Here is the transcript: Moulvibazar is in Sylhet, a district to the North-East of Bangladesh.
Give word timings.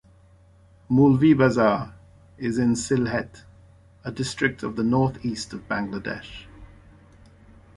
Moulvibazar 0.89 1.93
is 2.39 2.57
in 2.57 2.73
Sylhet, 2.73 3.43
a 4.03 4.11
district 4.11 4.61
to 4.61 4.71
the 4.71 4.81
North-East 4.81 5.53
of 5.53 5.67
Bangladesh. 5.67 6.47